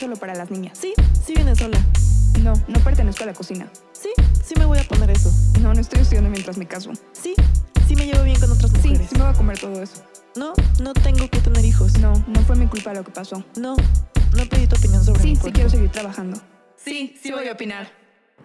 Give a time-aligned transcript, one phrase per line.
[0.00, 0.78] solo para las niñas.
[0.80, 1.78] Sí, sí viene sola.
[2.42, 3.70] No, no pertenezco a la cocina.
[3.92, 4.08] Sí,
[4.42, 5.30] sí me voy a poner eso.
[5.60, 6.90] No, no estoy estudiando mientras me caso.
[7.12, 7.34] Sí,
[7.86, 9.08] sí me llevo bien con otras Sí, mujeres.
[9.10, 10.02] sí me voy a comer todo eso.
[10.36, 11.98] No, no tengo que tener hijos.
[11.98, 13.44] No, no fue mi culpa lo que pasó.
[13.56, 16.40] No, no pedí tu opinión sobre Sí, mi sí quiero seguir trabajando.
[16.76, 17.92] Sí, sí voy a opinar.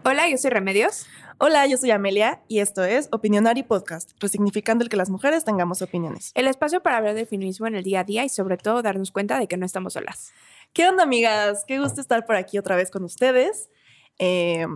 [0.03, 1.05] Hola, yo soy Remedios.
[1.37, 5.81] Hola, yo soy Amelia y esto es Opinionari Podcast, resignificando el que las mujeres tengamos
[5.81, 6.31] opiniones.
[6.35, 9.11] El espacio para hablar del feminismo en el día a día y sobre todo darnos
[9.11, 10.31] cuenta de que no estamos solas.
[10.75, 11.63] ¿Qué onda, amigas?
[11.65, 13.69] Qué gusto estar por aquí otra vez con ustedes.
[14.19, 14.67] Eh,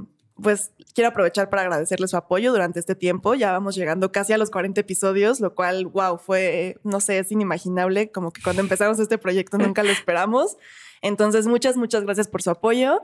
[0.41, 3.35] pues quiero aprovechar para agradecerles su apoyo durante este tiempo.
[3.35, 7.34] Ya vamos llegando casi a los 40 episodios, lo cual, wow, fue, no sé, es
[7.34, 8.12] inimaginable.
[8.13, 10.55] Como que cuando empezamos este proyecto nunca lo esperamos.
[11.02, 13.02] Entonces, muchas, muchas gracias por su apoyo.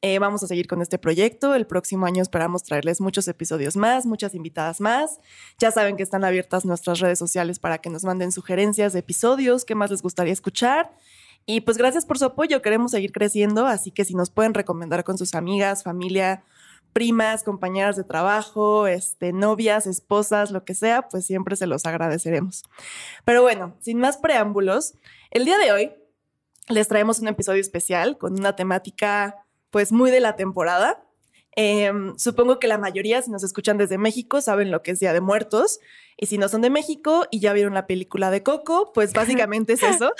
[0.00, 1.54] Eh, vamos a seguir con este proyecto.
[1.54, 5.20] El próximo año esperamos traerles muchos episodios más, muchas invitadas más.
[5.58, 9.66] Ya saben que están abiertas nuestras redes sociales para que nos manden sugerencias de episodios,
[9.66, 10.90] qué más les gustaría escuchar.
[11.50, 15.02] Y pues gracias por su apoyo, queremos seguir creciendo, así que si nos pueden recomendar
[15.02, 16.44] con sus amigas, familia,
[16.92, 22.64] primas, compañeras de trabajo, este, novias, esposas, lo que sea, pues siempre se los agradeceremos.
[23.24, 24.92] Pero bueno, sin más preámbulos,
[25.30, 25.92] el día de hoy
[26.68, 31.02] les traemos un episodio especial con una temática pues muy de la temporada.
[31.56, 35.14] Eh, supongo que la mayoría, si nos escuchan desde México, saben lo que es Día
[35.14, 35.80] de Muertos.
[36.18, 39.72] Y si no son de México y ya vieron la película de Coco, pues básicamente
[39.72, 40.12] es eso.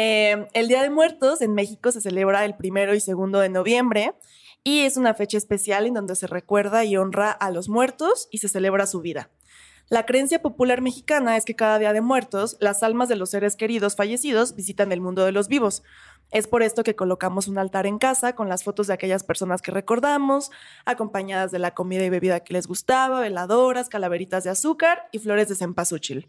[0.00, 4.14] Eh, el Día de Muertos en México se celebra el primero y segundo de noviembre
[4.62, 8.38] y es una fecha especial en donde se recuerda y honra a los muertos y
[8.38, 9.28] se celebra su vida.
[9.88, 13.56] La creencia popular mexicana es que cada Día de Muertos las almas de los seres
[13.56, 15.82] queridos fallecidos visitan el mundo de los vivos.
[16.30, 19.62] Es por esto que colocamos un altar en casa con las fotos de aquellas personas
[19.62, 20.52] que recordamos,
[20.84, 25.48] acompañadas de la comida y bebida que les gustaba, veladoras, calaveritas de azúcar y flores
[25.48, 26.28] de cempasúchil.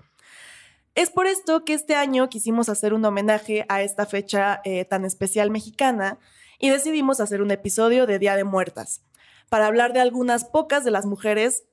[0.99, 5.05] Es por esto que este año quisimos hacer un homenaje a esta fecha eh, tan
[5.05, 6.19] especial mexicana
[6.59, 9.01] y decidimos hacer un episodio de Día de Muertas
[9.47, 11.63] para hablar de algunas pocas de las mujeres,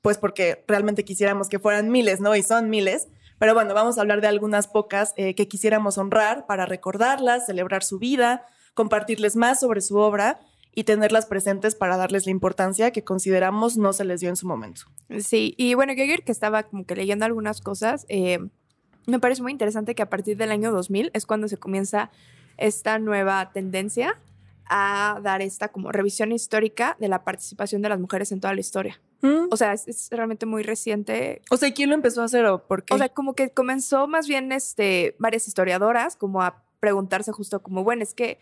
[0.00, 2.34] pues porque realmente quisiéramos que fueran miles, ¿no?
[2.34, 3.06] Y son miles.
[3.38, 7.84] Pero bueno, vamos a hablar de algunas pocas eh, que quisiéramos honrar para recordarlas, celebrar
[7.84, 8.44] su vida,
[8.74, 10.40] compartirles más sobre su obra
[10.74, 14.48] y tenerlas presentes para darles la importancia que consideramos no se les dio en su
[14.48, 14.82] momento.
[15.20, 18.40] Sí, y bueno, ayer que estaba como que leyendo algunas cosas, eh,
[19.06, 22.10] me parece muy interesante que a partir del año 2000 es cuando se comienza
[22.56, 24.18] esta nueva tendencia
[24.66, 28.60] a dar esta como revisión histórica de la participación de las mujeres en toda la
[28.60, 29.00] historia.
[29.20, 29.48] Mm.
[29.50, 31.42] O sea, es, es realmente muy reciente.
[31.50, 32.94] O sea, ¿quién lo empezó a hacer o por qué?
[32.94, 37.84] O sea, como que comenzó más bien este, varias historiadoras como a preguntarse justo como,
[37.84, 38.38] bueno, es que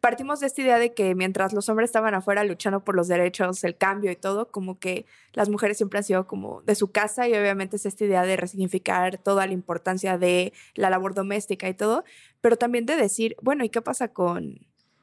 [0.00, 3.64] partimos de esta idea de que mientras los hombres estaban afuera luchando por los derechos,
[3.64, 7.28] el cambio y todo, como que las mujeres siempre han sido como de su casa
[7.28, 11.74] y obviamente es esta idea de resignificar toda la importancia de la labor doméstica y
[11.74, 12.04] todo,
[12.40, 14.60] pero también de decir, bueno, ¿y qué pasa con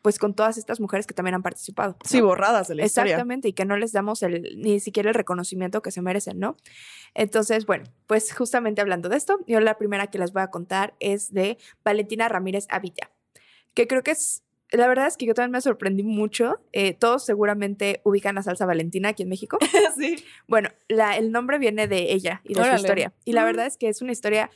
[0.07, 1.97] pues con todas estas mujeres que también han participado?
[2.05, 3.15] sí, borradas de la historia.
[3.15, 6.55] Exactamente, y que no les damos el, ni siquiera el reconocimiento que se merecen, ¿no?
[7.13, 10.93] Entonces, bueno, pues justamente hablando de esto, yo la primera que les voy a contar
[11.01, 13.11] es de Valentina Ramírez Avilla,
[13.73, 16.59] que creo que es, la verdad es que yo también me sorprendí mucho.
[16.73, 19.57] eh, todos seguramente ubican la salsa Valentina aquí en México.
[19.97, 20.23] sí.
[20.47, 22.77] Bueno, la, el nombre viene de ella y de Órale.
[22.77, 23.13] su historia.
[23.25, 23.45] Y la Mm.
[23.45, 24.49] verdad es que es una historia,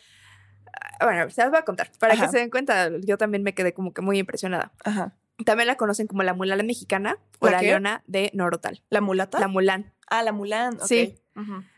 [1.00, 2.26] ah, bueno, se las voy a contar, para Ajá.
[2.26, 4.72] que se den cuenta, yo también me quedé como que muy impresionada.
[4.84, 5.16] Ajá.
[5.46, 8.84] También la conocen como la Mulan mexicana o ¿La leona de Norotal.
[8.90, 9.40] ¿La mulata?
[9.40, 9.92] La Mulan.
[10.08, 10.76] ah, la Mulan.
[10.76, 10.86] ok.
[10.86, 11.16] Sí.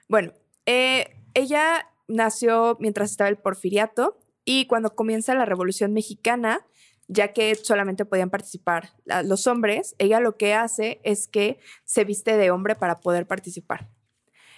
[0.09, 0.33] Bueno,
[0.65, 6.65] eh, ella nació mientras estaba el porfiriato y cuando comienza la Revolución Mexicana,
[7.07, 8.89] ya que solamente podían participar
[9.25, 13.89] los hombres, ella lo que hace es que se viste de hombre para poder participar.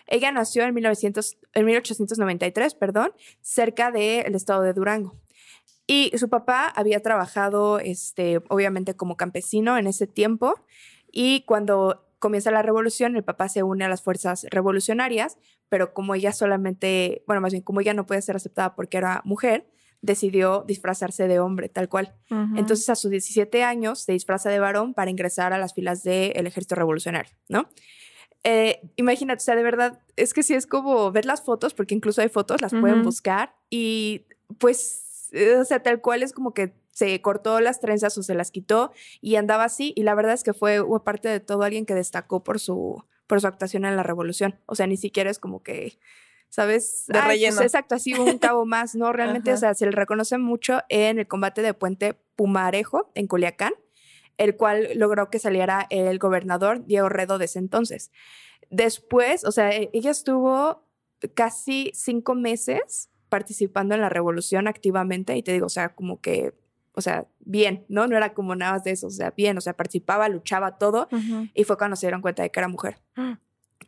[0.08, 3.12] Ella nació en, 1900 en 1893, perdón,
[3.42, 5.16] cerca del estado de Durango.
[5.88, 10.56] Y su papá había trabajado, este, obviamente, como campesino en ese tiempo.
[11.12, 15.38] Y cuando comienza la revolución, el papá se une a las fuerzas revolucionarias,
[15.70, 19.22] pero como ella solamente, bueno, más bien como ella no puede ser aceptada porque era
[19.26, 19.68] mujer,
[20.06, 22.16] decidió disfrazarse de hombre, tal cual.
[22.56, 26.48] Entonces, a sus 17 años, se disfraza de varón para ingresar a las filas del
[26.48, 27.70] ejército revolucionario, ¿no?
[28.44, 31.96] Eh, imagínate, o sea, de verdad, es que sí es como ver las fotos, porque
[31.96, 34.28] incluso hay fotos, las pueden buscar, y
[34.60, 38.36] pues, eh, o sea, tal cual es como que se cortó las trenzas o se
[38.36, 41.88] las quitó y andaba así, y la verdad es que fue aparte de todo alguien
[41.88, 45.40] que destacó por su, por su actuación en la revolución, o sea, ni siquiera es
[45.40, 45.98] como que...
[46.50, 47.06] ¿Sabes?
[47.08, 47.62] De pues, relleno.
[47.62, 49.12] exacto, así un cabo más, ¿no?
[49.12, 53.74] Realmente, o sea, se le reconoce mucho en el combate de Puente Pumarejo, en Culiacán,
[54.38, 58.12] el cual logró que saliera el gobernador Diego Redo de ese entonces.
[58.70, 60.84] Después, o sea, e- ella estuvo
[61.34, 66.54] casi cinco meses participando en la revolución activamente y te digo, o sea, como que
[66.96, 68.08] o sea, bien, ¿no?
[68.08, 71.08] No era como nada más de eso, o sea, bien, o sea, participaba, luchaba todo
[71.54, 72.98] y fue cuando se dieron cuenta de que era mujer.
[73.16, 73.34] Mm.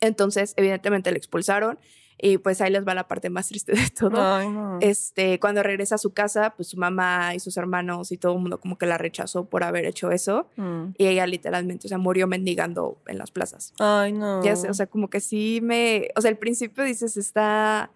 [0.01, 1.79] Entonces, evidentemente la expulsaron
[2.19, 4.21] y pues ahí les va la parte más triste de todo.
[4.21, 4.79] Ay, no.
[4.81, 8.39] Este, cuando regresa a su casa, pues su mamá y sus hermanos y todo el
[8.39, 10.93] mundo como que la rechazó por haber hecho eso Mm.
[10.97, 13.73] y ella literalmente, o sea, murió mendigando en las plazas.
[13.79, 14.43] Ay, no.
[14.43, 17.91] Ya sé, o sea, como que sí me, o sea, al principio dices, está,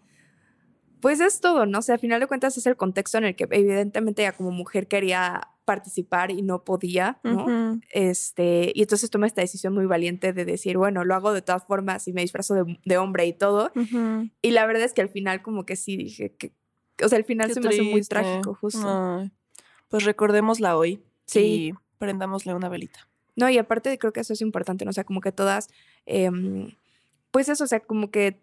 [1.02, 1.80] pues es todo, ¿no?
[1.80, 4.52] O sea, al final de cuentas es el contexto en el que evidentemente ella como
[4.52, 7.80] mujer quería participar y no podía, ¿no?
[7.92, 11.66] Este, y entonces toma esta decisión muy valiente de decir, bueno, lo hago de todas
[11.66, 13.72] formas y me disfrazo de, de hombre y todo.
[14.42, 16.54] Y la verdad es que al final como que sí dije que,
[17.04, 18.86] o sea, al final Qué se me hace muy trágico, justo.
[18.86, 19.32] Ay.
[19.90, 21.02] Pues recordémosla hoy.
[21.26, 21.40] Sí.
[21.40, 23.08] Y prendámosle una velita.
[23.36, 24.90] No, y aparte creo que eso es importante, ¿no?
[24.90, 25.70] O sea, como que todas,
[26.06, 26.76] em,
[27.32, 28.40] pues eso, o sea, como que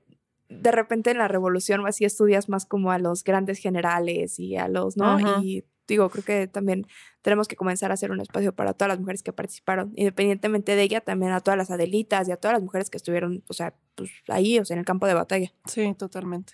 [0.48, 4.68] de repente en la revolución así estudias más como a los grandes generales y a
[4.68, 5.16] los, ¿no?
[5.16, 5.40] Ajá.
[5.42, 6.86] Y digo, creo que también
[7.22, 10.82] tenemos que comenzar a hacer un espacio para todas las mujeres que participaron, independientemente de
[10.82, 13.74] ella, también a todas las Adelitas y a todas las mujeres que estuvieron, o sea,
[13.94, 15.52] pues ahí, o sea, en el campo de batalla.
[15.64, 16.52] Sí, totalmente.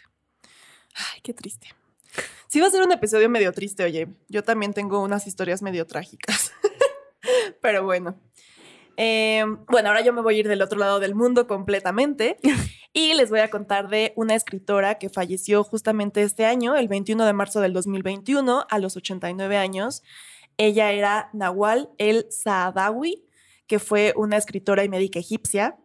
[0.94, 1.68] Ay, qué triste.
[2.48, 4.08] Sí va a ser un episodio medio triste, oye.
[4.28, 6.52] Yo también tengo unas historias medio trágicas.
[7.60, 8.16] Pero bueno.
[8.96, 12.38] Eh, bueno, ahora yo me voy a ir del otro lado del mundo completamente
[12.92, 17.24] y les voy a contar de una escritora que falleció justamente este año, el 21
[17.24, 20.02] de marzo del 2021, a los 89 años.
[20.56, 23.24] Ella era Nawal el Saadawi,
[23.66, 25.76] que fue una escritora y médica egipcia.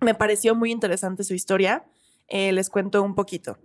[0.00, 1.84] Me pareció muy interesante su historia.
[2.28, 3.58] Eh, les cuento un poquito.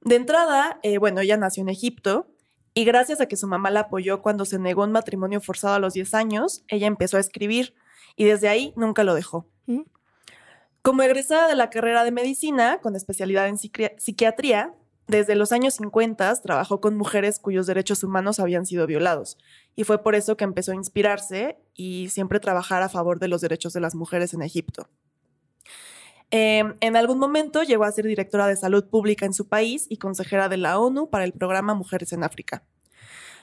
[0.00, 2.28] De entrada, eh, bueno, ella nació en Egipto
[2.74, 5.78] y gracias a que su mamá la apoyó cuando se negó un matrimonio forzado a
[5.78, 7.74] los 10 años, ella empezó a escribir
[8.16, 9.46] y desde ahí nunca lo dejó.
[9.66, 9.82] Mm.
[10.82, 14.74] Como egresada de la carrera de medicina, con especialidad en psiqui- psiquiatría,
[15.08, 19.38] desde los años 50 trabajó con mujeres cuyos derechos humanos habían sido violados.
[19.76, 23.40] Y fue por eso que empezó a inspirarse y siempre trabajar a favor de los
[23.40, 24.88] derechos de las mujeres en Egipto.
[26.32, 29.98] Eh, en algún momento llegó a ser directora de salud pública en su país y
[29.98, 32.64] consejera de la ONU para el programa Mujeres en África.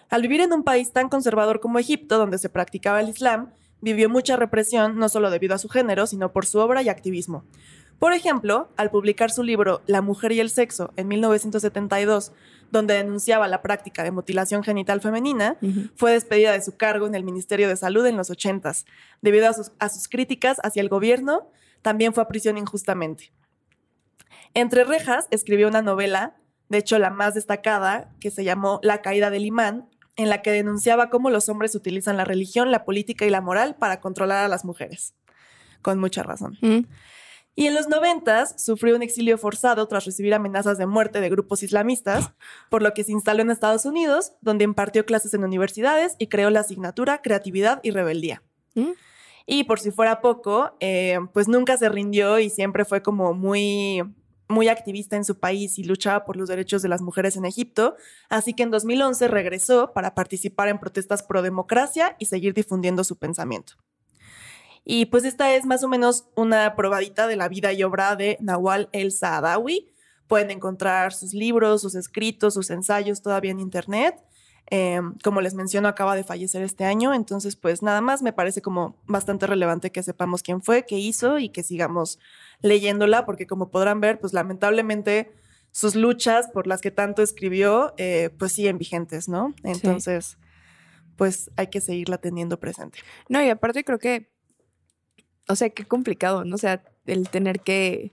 [0.09, 3.53] Al vivir en un país tan conservador como Egipto, donde se practicaba el Islam,
[3.83, 7.43] vivió mucha represión no solo debido a su género, sino por su obra y activismo.
[7.99, 12.31] Por ejemplo, al publicar su libro La mujer y el sexo en 1972,
[12.71, 15.57] donde denunciaba la práctica de mutilación genital femenina,
[15.95, 18.85] fue despedida de su cargo en el Ministerio de Salud en los 80s,
[19.21, 21.51] debido a sus, a sus críticas hacia el gobierno,
[21.81, 23.33] también fue a prisión injustamente.
[24.53, 26.37] Entre rejas escribió una novela,
[26.69, 30.51] de hecho la más destacada, que se llamó La caída del imán, en la que
[30.51, 34.47] denunciaba cómo los hombres utilizan la religión, la política y la moral para controlar a
[34.47, 35.15] las mujeres.
[35.81, 36.57] Con mucha razón.
[36.61, 36.85] Mm.
[37.55, 41.61] Y en los noventas sufrió un exilio forzado tras recibir amenazas de muerte de grupos
[41.61, 42.31] islamistas,
[42.69, 46.49] por lo que se instaló en Estados Unidos, donde impartió clases en universidades y creó
[46.49, 48.41] la asignatura Creatividad y Rebeldía.
[48.73, 48.91] Mm.
[49.45, 54.01] Y por si fuera poco, eh, pues nunca se rindió y siempre fue como muy,
[54.47, 57.95] muy activista en su país y luchaba por los derechos de las mujeres en Egipto.
[58.29, 63.17] Así que en 2011 regresó para participar en protestas pro democracia y seguir difundiendo su
[63.17, 63.73] pensamiento.
[64.85, 68.37] Y pues esta es más o menos una probadita de la vida y obra de
[68.41, 69.93] Nawal El Saadawi.
[70.27, 74.15] Pueden encontrar sus libros, sus escritos, sus ensayos todavía en internet.
[74.71, 78.61] Eh, como les menciono, acaba de fallecer este año, entonces pues nada más me parece
[78.61, 82.17] como bastante relevante que sepamos quién fue, qué hizo y que sigamos
[82.63, 85.31] leyéndola, porque como podrán ver, pues lamentablemente
[85.71, 89.53] sus luchas por las que tanto escribió, eh, pues siguen vigentes, ¿no?
[89.63, 90.37] Entonces,
[91.15, 92.99] pues hay que seguirla teniendo presente.
[93.29, 94.31] No, y aparte creo que,
[95.47, 96.55] o sea, qué complicado, ¿no?
[96.55, 98.11] O sea, el tener que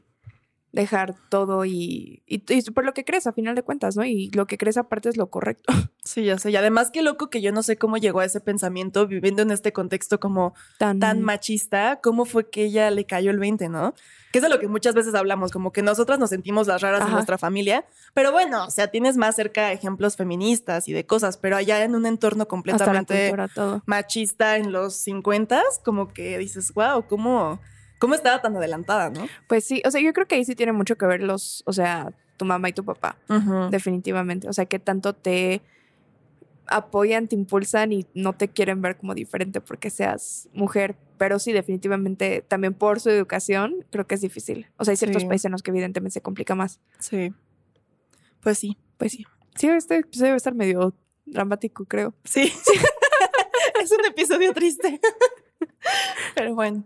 [0.73, 4.05] dejar todo y, y, y por lo que crees, a final de cuentas, ¿no?
[4.05, 5.73] Y lo que crees aparte es lo correcto.
[6.03, 6.51] Sí, ya sé.
[6.51, 9.51] Y además, qué loco que yo no sé cómo llegó a ese pensamiento viviendo en
[9.51, 13.95] este contexto como Tan, tan machista, cómo fue que ella le cayó el 20, ¿no?
[14.33, 17.07] Que es de lo que muchas veces hablamos, como que nosotras nos sentimos las raras
[17.07, 17.85] en nuestra familia,
[18.15, 21.95] pero bueno, o sea, tienes más cerca ejemplos feministas y de cosas, pero allá en
[21.95, 27.61] un entorno completamente cultura, machista en los 50, como que dices, wow, ¿cómo,
[28.01, 29.29] cómo estaba tan adelantada, no?
[29.49, 31.73] Pues sí, o sea, yo creo que ahí sí tiene mucho que ver los, o
[31.73, 33.17] sea, tu mamá y tu papá,
[33.71, 34.49] definitivamente.
[34.49, 35.61] O sea, que tanto te
[36.67, 40.97] apoyan, te impulsan y no te quieren ver como diferente porque seas mujer.
[41.19, 44.67] Pero sí, definitivamente, también por su educación, creo que es difícil.
[44.79, 45.29] O sea, hay ciertos Sí.
[45.29, 46.81] países en los que evidentemente se complica más.
[46.99, 47.35] Sí.
[48.41, 48.79] Pues sí.
[48.97, 49.27] Pues sí.
[49.57, 50.95] Sí, este episodio debe estar medio
[51.27, 52.15] dramático, creo.
[52.25, 52.43] Sí.
[53.83, 55.01] es un episodio triste.
[56.35, 56.85] Pero bueno.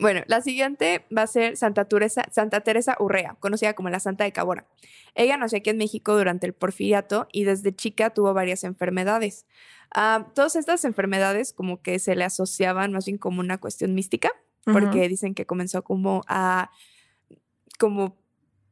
[0.00, 4.24] Bueno, la siguiente va a ser Santa Teresa, Santa Teresa Urrea, conocida como la Santa
[4.24, 4.66] de Cabora.
[5.14, 9.46] Ella nació aquí en México durante el porfiriato y desde chica tuvo varias enfermedades.
[9.94, 14.30] Ah, todas estas enfermedades como que se le asociaban más bien como una cuestión mística,
[14.64, 16.70] porque dicen que comenzó como a
[17.78, 18.16] como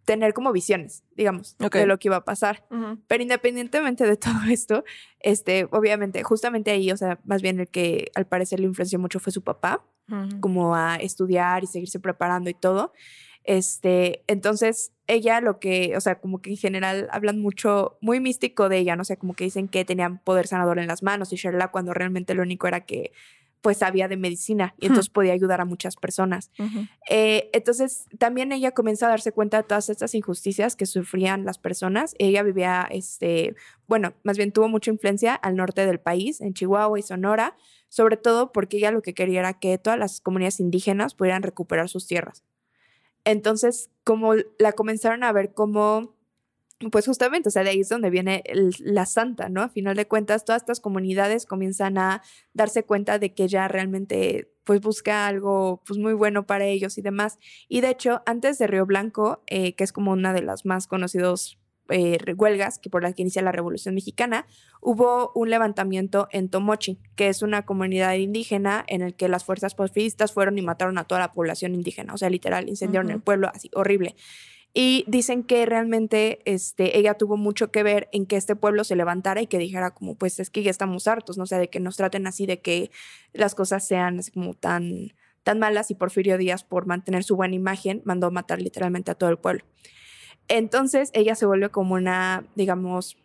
[0.05, 2.67] tener como visiones, digamos, de lo que iba a pasar.
[3.07, 4.85] Pero independientemente de todo esto,
[5.21, 9.21] este, obviamente, justamente ahí, o sea, más bien el que al parecer le influenció mucho
[9.21, 9.85] fue su papá,
[10.41, 12.93] Como a estudiar y seguirse preparando y todo.
[13.45, 18.69] Este, entonces ella lo que, o sea, como que en general hablan mucho, muy místico
[18.69, 21.37] de ella, no sé, como que dicen que tenían poder sanador en las manos y
[21.37, 23.13] Sherla cuando realmente lo único era que
[23.63, 26.51] pues sabía de medicina y entonces podía ayudar a muchas personas.
[26.59, 26.87] Ujú.
[27.09, 31.59] Eh, entonces, también ella comienza a darse cuenta de todas estas injusticias que sufrían las
[31.59, 32.15] personas.
[32.19, 33.55] Ella vivía, este,
[33.87, 37.57] bueno, más bien tuvo mucha influencia al norte del país, en Chihuahua y Sonora,
[37.89, 41.89] sobre todo porque ella lo que quería era que todas las comunidades indígenas pudieran recuperar
[41.89, 42.43] sus tierras.
[43.25, 46.17] Entonces, como la comenzaron a ver como,
[46.91, 49.63] pues justamente, o sea, de ahí es donde viene el- la santa, ¿no?
[49.63, 52.23] A final de cuentas, todas estas comunidades comienzan a
[52.55, 57.03] darse cuenta de que ella realmente pues busca algo pues muy bueno para ellos y
[57.03, 57.39] demás.
[57.69, 60.87] Y de hecho, antes de Río Blanco, eh, que es como una de las más
[60.87, 61.59] conocidos
[61.89, 64.47] eh, huelgas que por la que inicia la Revolución Mexicana,
[64.81, 69.75] hubo un levantamiento en Tomochi, que es una comunidad indígena en el que las fuerzas
[69.75, 73.51] porfiristas fueron y mataron a toda la población indígena, o sea, literal, incendiaron el pueblo,
[73.53, 74.15] así, horrible.
[74.75, 78.97] Y dicen que realmente este, ella tuvo mucho que ver en que este pueblo se
[78.97, 81.45] levantara y que dijera como, pues es que ya estamos hartos, ¿no?
[81.45, 82.91] O sea, de que nos traten así, de que
[83.35, 85.13] las cosas sean así como tan,
[85.43, 89.29] tan malas y Porfirio Díaz, por mantener su buena imagen, mandó matar literalmente a todo
[89.29, 89.65] el pueblo.
[90.49, 93.19] Entonces ella se vuelve como una, digamos,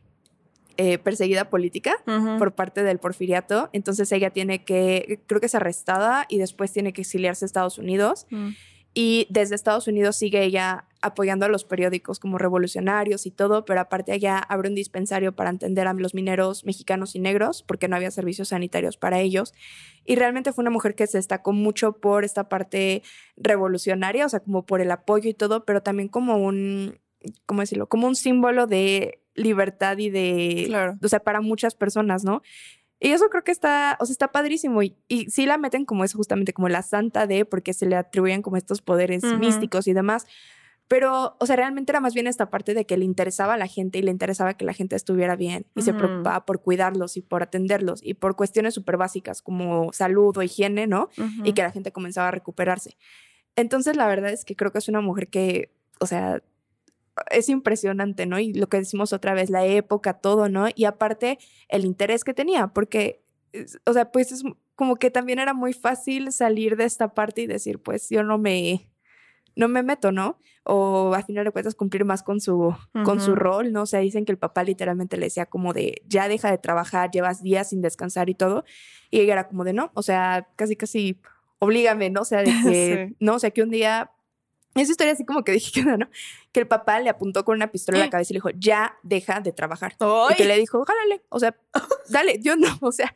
[0.80, 1.96] eh, perseguida política
[2.38, 3.70] por parte del porfiriato.
[3.74, 7.80] Entonces ella tiene que, creo que es arrestada y después tiene que exiliarse a Estados
[7.80, 8.28] Unidos.
[8.30, 8.50] Mm.
[8.94, 13.80] Y desde Estados Unidos sigue ella apoyando a los periódicos como revolucionarios y todo, pero
[13.82, 17.96] aparte allá abre un dispensario para atender a los mineros mexicanos y negros, porque no
[17.96, 19.54] había servicios sanitarios para ellos.
[20.06, 23.04] Y realmente fue una mujer que se destacó mucho por esta parte
[23.36, 27.00] revolucionaria, o sea, como por el apoyo y todo, pero también como un,
[27.46, 27.88] ¿cómo decirlo?
[27.88, 30.98] Como un símbolo de libertad y de, Claro.
[31.02, 32.42] o sea, para muchas personas, ¿no?
[33.00, 34.82] Y eso creo que está, o sea, está padrísimo.
[34.82, 37.96] Y, y sí la meten como es justamente como la santa de, porque se le
[37.96, 39.36] atribuyen como estos poderes Ujú.
[39.36, 40.26] místicos y demás.
[40.88, 43.68] Pero, o sea, realmente era más bien esta parte de que le interesaba a la
[43.68, 47.22] gente y le interesaba que la gente estuviera bien y se preocupaba por cuidarlos y
[47.22, 51.10] por atenderlos y por cuestiones súper básicas como salud o higiene, ¿no?
[51.44, 52.98] Y que la gente comenzaba a recuperarse.
[53.58, 56.42] Entonces, la verdad es que creo que es una mujer que, o sea,
[57.32, 58.40] es impresionante, ¿no?
[58.40, 60.68] Y lo que decimos otra vez, la época, todo, ¿no?
[60.74, 63.24] Y aparte, el interés que tenía, porque,
[63.86, 64.44] o sea, pues es
[64.76, 68.38] como que también era muy fácil salir de esta parte y decir, pues yo no
[68.38, 68.88] me,
[69.58, 70.40] no me meto, ¿no?
[70.64, 73.82] O a final de cuentas cumplir más con su, con su rol, ¿no?
[73.84, 77.10] O sea, dicen que el papá literalmente le decía como de, ya deja de trabajar,
[77.12, 78.64] llevas días sin descansar y todo.
[79.10, 81.20] Y ella era como de, no, o sea, casi, casi,
[81.60, 82.22] oblígame, ¿no?
[82.22, 83.16] O sea, de que, Sí.
[83.20, 84.12] no, o sea, que un día,
[84.76, 86.08] esa historia así como que dije que no.
[86.52, 88.96] Que el papá le apuntó con una pistola a la cabeza y le dijo, ya
[89.02, 89.96] deja de trabajar.
[90.32, 91.58] Y que le dijo, jálale, o sea,
[92.10, 93.16] dale, yo no, o sea,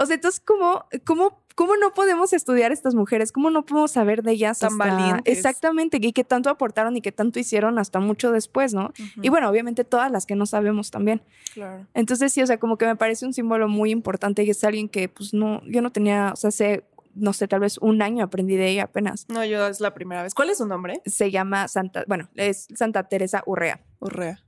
[0.00, 3.32] o sea, entonces, ¿cómo, cómo, cómo no podemos estudiar a estas mujeres?
[3.32, 4.60] ¿Cómo no podemos saber de ellas?
[4.60, 5.36] Tan hasta- valientes.
[5.36, 8.92] Exactamente, y que tanto aportaron y que tanto hicieron hasta mucho después, ¿no?
[9.20, 11.22] Y bueno, obviamente todas las que no sabemos también.
[11.54, 11.86] Claro.
[11.94, 14.88] Entonces, sí, o sea, como que me parece un símbolo muy importante y es alguien
[14.88, 16.84] que, pues, no, yo no tenía, o sea, hace,
[17.14, 19.26] no sé, tal vez un año aprendí de ella apenas.
[19.30, 20.34] No, yo es la primera vez.
[20.34, 21.00] ¿Cuál es su nombre?
[21.06, 23.80] Se llama Santa, bueno, es Santa Teresa Urrea.
[24.00, 24.38] Urrea.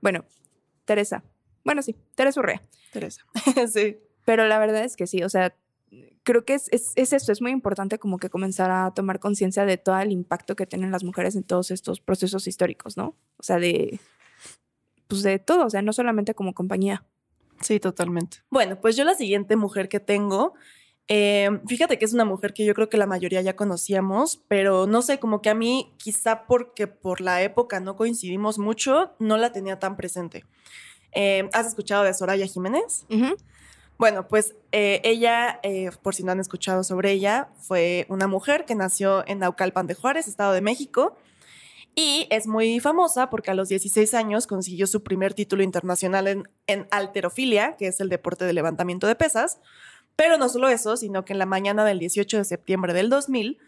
[0.00, 0.24] Bueno,
[0.84, 1.24] Teresa.
[1.64, 2.62] Bueno, sí, Teresa Urrea.
[2.92, 3.22] Teresa.
[3.72, 3.98] sí.
[4.24, 5.54] Pero la verdad es que sí, o sea,
[6.22, 9.64] creo que es, es, es eso, es muy importante como que comenzar a tomar conciencia
[9.64, 13.16] de todo el impacto que tienen las mujeres en todos estos procesos históricos, ¿no?
[13.38, 14.00] O sea, de,
[15.08, 17.04] pues de todo, o sea, no solamente como compañía.
[17.60, 18.38] Sí, totalmente.
[18.50, 20.54] Bueno, pues yo la siguiente mujer que tengo,
[21.08, 24.86] eh, fíjate que es una mujer que yo creo que la mayoría ya conocíamos, pero
[24.86, 29.36] no sé, como que a mí, quizá porque por la época no coincidimos mucho, no
[29.36, 30.44] la tenía tan presente.
[31.12, 33.06] Eh, ¿Has escuchado de Soraya Jiménez?
[33.98, 38.64] Bueno, pues eh, ella, eh, por si no han escuchado sobre ella, fue una mujer
[38.66, 41.16] que nació en Naucalpan de Juárez, Estado de México,
[41.94, 46.48] y es muy famosa porque a los 16 años consiguió su primer título internacional en,
[46.66, 49.60] en alterofilia, que es el deporte de levantamiento de pesas.
[50.14, 53.58] Pero no solo eso, sino que en la mañana del 18 de septiembre del 2000,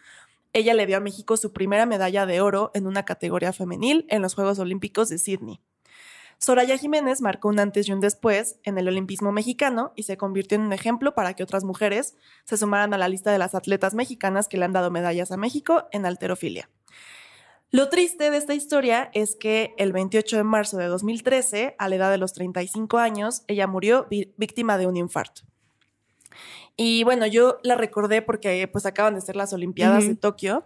[0.52, 4.20] ella le dio a México su primera medalla de oro en una categoría femenil en
[4.20, 5.60] los Juegos Olímpicos de Sydney.
[6.38, 10.56] Soraya Jiménez marcó un antes y un después en el olimpismo mexicano y se convirtió
[10.56, 13.94] en un ejemplo para que otras mujeres se sumaran a la lista de las atletas
[13.94, 16.70] mexicanas que le han dado medallas a México en alterofilia.
[17.70, 21.96] Lo triste de esta historia es que el 28 de marzo de 2013, a la
[21.96, 25.42] edad de los 35 años, ella murió víctima de un infarto.
[26.76, 30.64] Y bueno, yo la recordé porque pues acaban de ser las Olimpiadas de Tokio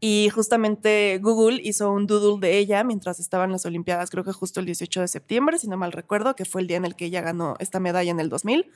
[0.00, 4.58] y justamente Google hizo un doodle de ella mientras estaban las Olimpiadas, creo que justo
[4.58, 7.04] el 18 de septiembre, si no mal recuerdo, que fue el día en el que
[7.04, 8.70] ella ganó esta medalla en el 2000.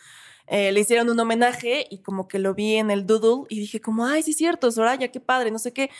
[0.46, 3.80] Eh, le hicieron un homenaje y como que lo vi en el doodle y dije
[3.80, 5.90] como, ay, sí es cierto, Soraya, qué padre, no sé qué.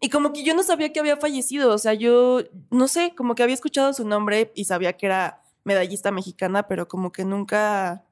[0.00, 3.34] Y como que yo no sabía que había fallecido, o sea, yo no sé, como
[3.34, 8.04] que había escuchado su nombre y sabía que era medallista mexicana, pero como que nunca,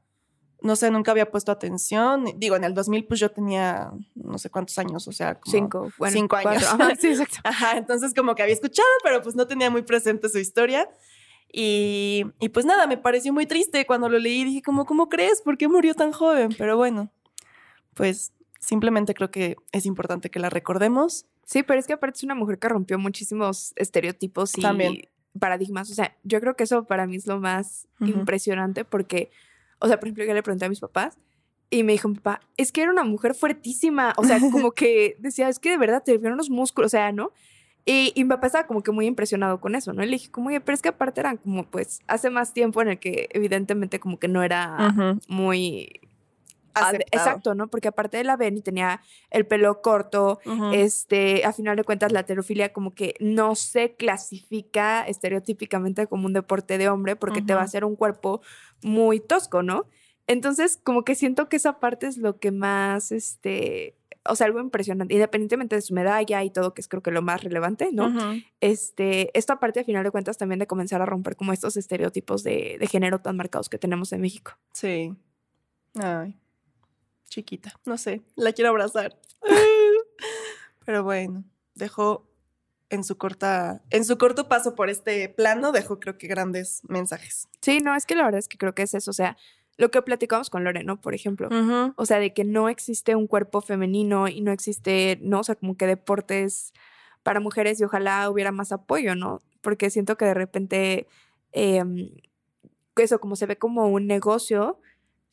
[0.62, 2.25] no sé, nunca había puesto atención.
[2.37, 5.92] Digo, en el 2000 pues yo tenía no sé cuántos años, o sea, como cinco,
[5.99, 6.64] bueno, cinco años.
[6.64, 7.38] Ajá, sí, exacto.
[7.45, 10.88] Ajá, entonces como que había escuchado, pero pues no tenía muy presente su historia.
[11.52, 14.45] Y, y pues nada, me pareció muy triste cuando lo leí.
[14.45, 15.42] Dije, como, ¿cómo crees?
[15.42, 16.54] ¿Por qué murió tan joven?
[16.57, 17.11] Pero bueno,
[17.95, 22.25] pues simplemente creo que es importante que la recordemos Sí, pero es que aparte es
[22.25, 24.62] una mujer que rompió muchísimos estereotipos y
[25.38, 25.90] paradigmas.
[25.90, 29.31] O sea, yo creo que eso para mí es lo más impresionante porque,
[29.82, 31.18] o sea, por ejemplo, yo le pregunté a mis papás
[31.70, 34.12] y me dijo mi papá, es que era una mujer fuertísima.
[34.16, 37.12] O sea, como que decía, es que de verdad te vieron los músculos, o sea,
[37.12, 37.32] ¿no?
[37.84, 40.04] Y, mi papá estaba como que muy impresionado con eso, ¿no?
[40.04, 42.80] Y le dije, como, oye, pero es que aparte eran como, pues, hace más tiempo
[42.80, 46.00] en el que evidentemente como que no era muy
[46.74, 47.68] Exacto, ¿no?
[47.68, 50.40] Porque aparte de la Benny tenía el pelo corto,
[50.72, 56.32] este, a final de cuentas la heterofilia como que no se clasifica estereotípicamente como un
[56.32, 58.40] deporte de hombre porque te va a hacer un cuerpo
[58.82, 59.86] muy tosco, ¿no?
[60.26, 64.60] Entonces, como que siento que esa parte es lo que más, este, o sea, algo
[64.60, 68.12] impresionante, independientemente de su medalla y todo, que es creo que lo más relevante, ¿no?
[68.60, 72.44] Este, esto aparte, a final de cuentas, también de comenzar a romper como estos estereotipos
[72.44, 74.52] de, de género tan marcados que tenemos en México.
[74.72, 75.14] Sí.
[76.00, 76.36] Ay
[77.32, 79.18] chiquita, no sé, la quiero abrazar.
[80.84, 82.28] Pero bueno, dejó
[82.92, 87.49] en su corta, en su corto paso por este plano, dejó creo que grandes mensajes.
[87.61, 89.37] Sí, no, es que la verdad es que creo que es eso, o sea,
[89.78, 91.49] lo que platicamos con Loreno, por ejemplo,
[91.96, 95.54] o sea, de que no existe un cuerpo femenino y no existe, no, o sea,
[95.54, 96.75] como que deportes
[97.23, 99.40] para mujeres y ojalá hubiera más apoyo, ¿no?
[99.62, 101.06] Porque siento que de repente
[101.52, 102.10] em,
[102.97, 104.78] eso como se ve como un negocio,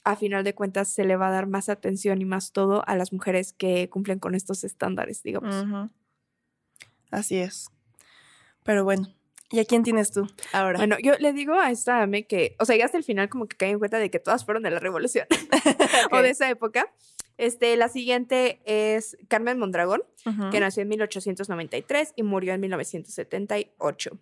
[0.05, 2.95] a final de cuentas se le va a dar más atención y más todo a
[2.95, 5.89] las mujeres que cumplen con estos estándares, digamos.
[7.11, 7.69] Así es.
[8.63, 9.07] Pero bueno,
[9.49, 10.77] ¿y a quién tienes tú ahora?
[10.77, 13.47] Bueno, yo le digo a esta Ame que, o sea, ya hasta el final como
[13.47, 15.25] que cae en cuenta de que todas fueron de la revolución
[16.11, 16.91] o de esa época.
[17.37, 20.03] Este, la siguiente es Carmen Mondragón,
[20.51, 24.19] que nació en 1893 y murió en 1978.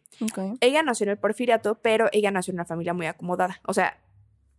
[0.62, 3.60] Ella nació en el porfiriato, pero ella nació en una familia muy acomodada.
[3.66, 4.00] O sea,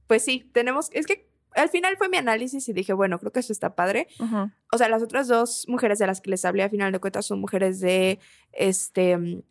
[0.08, 3.40] pues sí, tenemos, es que al final fue mi análisis y dije, bueno, creo que
[3.40, 4.08] eso está padre.
[4.72, 7.26] O sea, las otras dos mujeres de las que les hablé a final de cuentas
[7.26, 8.18] son mujeres de,
[8.52, 9.42] este,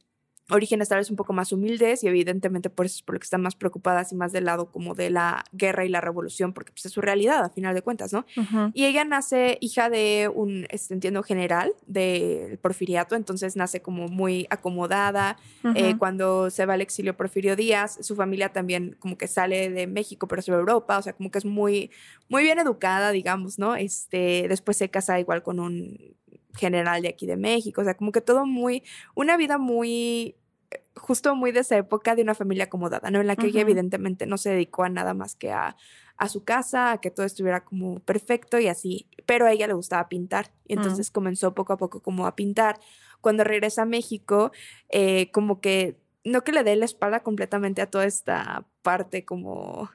[0.50, 3.26] orígenes tal vez un poco más humildes y evidentemente por eso es por lo que
[3.26, 6.72] están más preocupadas y más del lado como de la guerra y la revolución, porque
[6.72, 8.26] pues, es su realidad a final de cuentas, ¿no?
[8.74, 14.48] Y ella nace hija de un, este, entiendo, general del porfiriato, entonces nace como muy
[14.50, 15.38] acomodada.
[15.76, 19.88] Eh, cuando se va al exilio Porfirio Díaz, su familia también como que sale de
[19.88, 21.92] México, pero se va a Europa, o sea, como que es muy,
[22.30, 23.76] muy bien educada, digamos, ¿no?
[23.76, 26.16] Este, después se casa igual con un
[26.58, 28.84] general de aquí de México, o sea, como que todo muy,
[29.16, 30.36] una vida muy,
[30.72, 33.22] eh, justo muy de esa época de una familia acomodada, ¿no?
[33.22, 35.78] En la que ella evidentemente no se dedicó a nada más que a,
[36.18, 39.74] a, su casa, a que todo estuviera como perfecto y así, pero a ella le
[39.74, 40.80] gustaba pintar y mm.
[40.80, 42.80] entonces comenzó poco a poco como a pintar.
[43.22, 44.52] Cuando regresa a México,
[44.90, 49.90] eh, como que, no que le dé la espalda completamente a toda esta parte como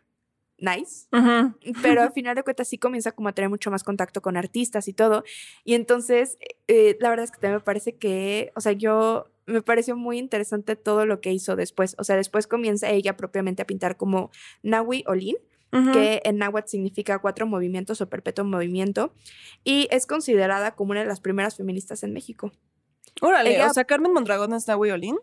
[0.63, 1.09] nice,
[1.83, 4.89] pero al final de cuentas sí comienza como a tener mucho más contacto con artistas
[4.89, 5.25] y todo.
[5.65, 9.61] Y entonces, eh, la verdad es que también me parece que, o sea, yo me
[9.61, 11.97] pareció muy interesante todo lo que hizo después.
[11.99, 14.31] O sea, después comienza ella propiamente a pintar como
[14.63, 15.37] Nahui Olin,
[15.93, 19.15] que en náhuatl significa cuatro movimientos o perpetuo movimiento,
[19.65, 22.53] y es considerada como una de las primeras feministas en México.
[23.23, 25.19] Órale, o sea, Carmen Mondragón es Nahui Olin.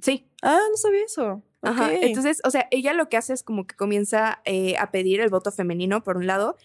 [0.00, 0.26] Sí.
[0.40, 1.42] Ah, no sabía eso.
[1.62, 1.92] Ajá.
[1.92, 5.28] Entonces, o sea, ella lo que hace es como que comienza eh, a pedir el
[5.28, 6.56] voto femenino, por un lado.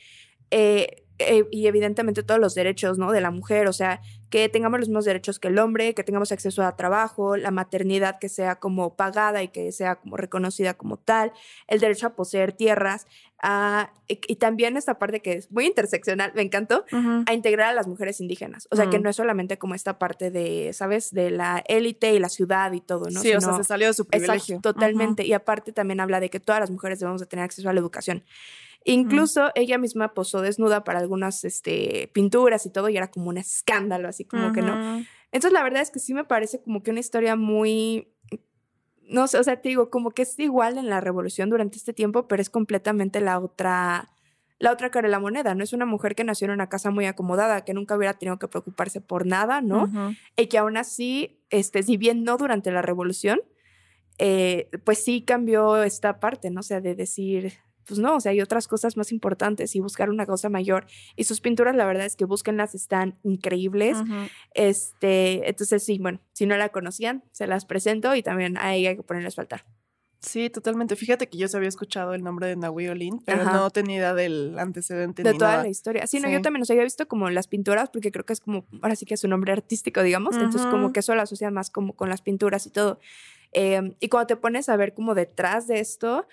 [0.51, 3.11] Eh, eh, y evidentemente todos los derechos, ¿no?
[3.11, 6.31] De la mujer, o sea, que tengamos los mismos derechos que el hombre, que tengamos
[6.31, 10.97] acceso a trabajo, la maternidad que sea como pagada y que sea como reconocida como
[10.97, 11.31] tal,
[11.67, 13.07] el derecho a poseer tierras,
[13.41, 16.83] a- y, y también esta parte que es muy interseccional, me encantó,
[17.27, 18.67] a integrar a las mujeres indígenas.
[18.71, 19.03] O sea, que Mm.
[19.03, 21.11] no es solamente como esta parte de, ¿sabes?
[21.11, 23.21] De la élite y la ciudad y todo, ¿no?
[23.21, 24.59] Sí, o sea, Sino- se salió de su Exacto, privilegio.
[24.61, 25.25] totalmente.
[25.25, 27.79] Y aparte también habla de que todas las mujeres debemos de tener acceso a la
[27.79, 28.23] educación.
[28.87, 33.37] Incluso ella misma posó desnuda para algunas este, pinturas y todo, y era como un
[33.37, 35.03] escándalo, así como que no.
[35.31, 38.13] Entonces, la verdad es que sí me parece como que una historia muy.
[39.01, 41.93] No sé, o sea, te digo, como que es igual en la revolución durante este
[41.93, 44.11] tiempo, pero es completamente la otra.
[44.57, 45.65] La otra cara de la moneda, ¿no?
[45.65, 48.47] Es una mujer que nació en una casa muy acomodada, que nunca hubiera tenido que
[48.47, 49.91] preocuparse por nada, ¿no?
[50.37, 53.41] Y que aún así, este, si bien no durante la revolución,
[54.17, 56.61] eh, pues sí cambió esta parte, ¿no?
[56.61, 57.51] O sea, de decir,
[57.87, 60.85] pues no, o sea, hay otras cosas más importantes y buscar una cosa mayor.
[61.15, 63.97] Y sus pinturas, la verdad es que búsquenlas, están increíbles.
[63.97, 64.13] Ujú.
[64.53, 68.89] Este, entonces sí, bueno, si no la conocían, se las presento y también a ella
[68.91, 69.65] hay que ponerles faltar.
[70.21, 70.95] Sí, totalmente.
[70.95, 73.53] Fíjate que yo se había escuchado el nombre de Nahui Olin, pero Ajá.
[73.53, 75.63] no tenía idea del antecedente De ni toda nada.
[75.63, 76.07] la historia.
[76.07, 76.33] Sí, no, Sí.
[76.33, 79.05] yo también, yo he visto como las pinturas, porque creo que es como, ahora sí
[79.05, 82.09] que es su nombre artístico, digamos, entonces como que eso lo asocia más como con
[82.09, 82.99] las pinturas y todo.
[83.53, 86.27] Eh, y cuando te pones a ver como detrás de esto,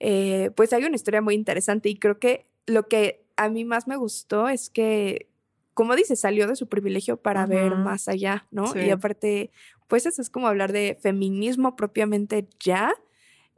[0.00, 3.86] eh, pues hay una historia muy interesante y creo que lo que a mí más
[3.86, 5.28] me gustó es que,
[5.74, 8.66] como dices, salió de su privilegio para ver más allá, ¿no?
[8.72, 8.80] Sí.
[8.80, 9.50] Y aparte,
[9.88, 12.94] pues eso es como hablar de feminismo propiamente ya,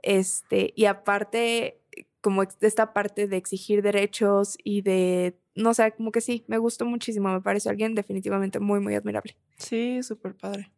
[0.03, 1.81] este, y aparte,
[2.21, 6.59] como ex- esta parte de exigir derechos y de, no sé, como que sí, me
[6.59, 9.37] gustó muchísimo, me pareció alguien definitivamente muy, muy admirable.
[9.59, 10.71] Sí, súper padre.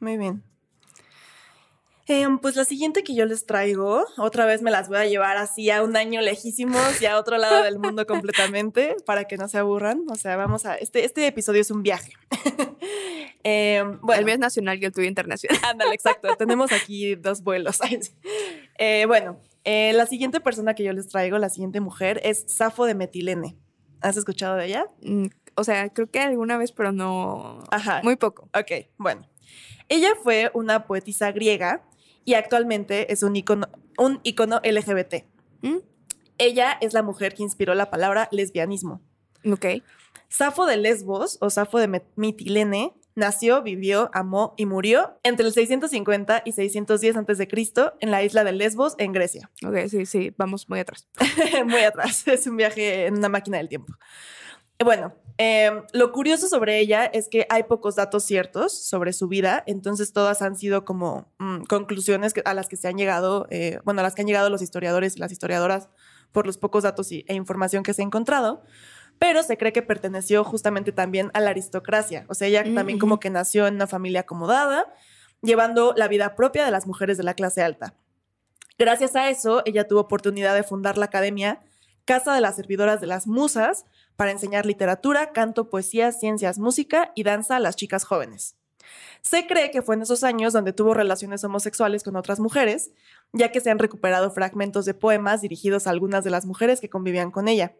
[0.00, 0.42] Muy bien.
[2.06, 5.38] Em, pues la siguiente que yo les traigo, otra vez me las voy a llevar
[5.38, 9.48] así a un año lejísimos y a otro lado del mundo completamente para que no
[9.48, 10.04] se aburran.
[10.10, 10.74] O sea, vamos a.
[10.74, 12.12] Este, este episodio es un viaje.
[13.46, 15.58] Em, bueno, El mío es nacional y el tuyo internacional.
[15.68, 16.34] Ándale, exacto.
[16.36, 17.78] Tenemos aquí dos vuelos.
[18.78, 22.86] Eh, bueno, eh, la siguiente persona que yo les traigo, la siguiente mujer, es Safo
[22.86, 23.58] de Metilene.
[24.00, 24.86] ¿Has escuchado de ella?
[25.02, 27.62] Mm, O sea, creo que alguna vez, pero no.
[27.70, 28.00] Ajá.
[28.02, 28.48] Muy poco.
[28.58, 29.28] Ok, bueno.
[29.90, 31.82] Ella fue una poetisa griega
[32.24, 35.24] y actualmente es un icono, un icono LGBT.
[35.62, 35.78] ¿Mm?
[36.38, 39.00] Ella es la mujer que inspiró la palabra lesbianismo.
[39.50, 39.66] Ok.
[40.28, 46.42] Safo de Lesbos o Safo de Mitilene nació, vivió, amó y murió entre el 650
[46.44, 47.48] y 610 a.C.
[48.00, 49.50] en la isla de Lesbos, en Grecia.
[49.64, 51.08] Ok, sí, sí, vamos muy atrás.
[51.66, 53.94] Muy atrás, es un viaje en una máquina del tiempo.
[54.84, 59.64] Bueno, eh, lo curioso sobre ella es que hay pocos datos ciertos sobre su vida,
[59.66, 64.00] entonces todas han sido como mm, conclusiones a las que se han llegado, eh, bueno,
[64.00, 65.88] a las que han llegado los historiadores y las historiadoras
[66.32, 68.62] por los pocos datos y- e información que se ha encontrado,
[69.18, 72.98] pero se cree que perteneció justamente también a la aristocracia, o sea, ella Mm, también
[72.98, 74.92] como que nació en una familia acomodada,
[75.42, 77.94] llevando la vida propia de las mujeres de la clase alta.
[78.78, 81.60] Gracias a eso, ella tuvo oportunidad de fundar la academia
[82.04, 87.22] Casa de las Servidoras de las Musas para enseñar literatura, canto, poesía, ciencias, música y
[87.22, 88.56] danza a las chicas jóvenes.
[89.22, 92.90] Se cree que fue en esos años donde tuvo relaciones homosexuales con otras mujeres,
[93.32, 96.90] ya que se han recuperado fragmentos de poemas dirigidos a algunas de las mujeres que
[96.90, 97.74] convivían con ella.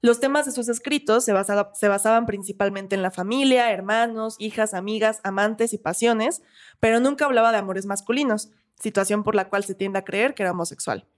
[0.00, 4.72] Los temas de sus escritos se, basaba- se basaban principalmente en la familia, hermanos, hijas,
[4.74, 6.42] amigas, amantes y pasiones,
[6.78, 10.44] pero nunca hablaba de amores masculinos, situación por la cual se tiende a creer que
[10.44, 11.08] era homosexual.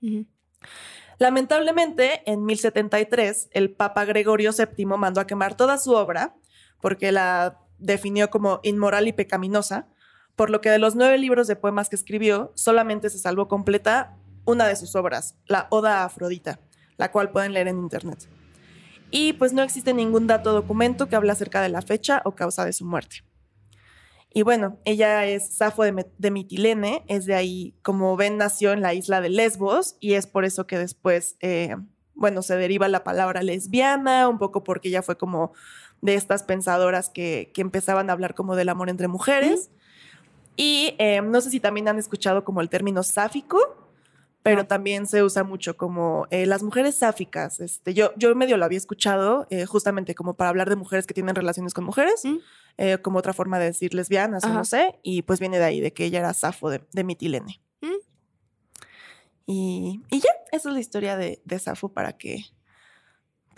[1.21, 6.35] Lamentablemente, en 1073, el Papa Gregorio VII mandó a quemar toda su obra
[6.81, 9.87] porque la definió como inmoral y pecaminosa,
[10.35, 14.17] por lo que de los nueve libros de poemas que escribió, solamente se salvó completa
[14.47, 16.59] una de sus obras, la Oda a Afrodita,
[16.97, 18.27] la cual pueden leer en internet.
[19.11, 22.35] Y pues no existe ningún dato o documento que hable acerca de la fecha o
[22.35, 23.25] causa de su muerte.
[24.33, 28.95] Y bueno, ella es Safo de, Mitilene, es de ahí, como ven, nació en la
[28.95, 31.77] isla de Lesbos y es por eso que después, eh,
[32.15, 35.53] bueno, se deriva la palabra lesbiana, un poco porque ella fue como
[36.01, 39.71] de estas pensadoras que, que empezaban a hablar como del amor entre mujeres.
[40.55, 43.80] Y eh, no sé si también han escuchado como el término sáfico,
[44.43, 47.61] pero también se usa mucho como eh, las mujeres sáficas.
[47.61, 51.13] Este, yo, yo medio lo había escuchado eh, justamente como para hablar de mujeres que
[51.15, 52.37] tienen relaciones con mujeres, Mm.
[52.79, 55.81] eh, como otra forma de decir lesbianas o no sé, y pues viene de ahí,
[55.81, 57.61] de que ella era Safo de, de Mitilene.
[57.83, 57.95] Mm.
[59.47, 62.45] Y, y ya, esa es la historia de, de Safo para que,